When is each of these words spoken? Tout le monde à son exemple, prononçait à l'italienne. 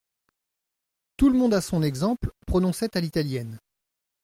Tout 1.15 1.29
le 1.29 1.37
monde 1.37 1.53
à 1.53 1.61
son 1.61 1.83
exemple, 1.83 2.31
prononçait 2.47 2.97
à 2.97 3.01
l'italienne. 3.01 3.59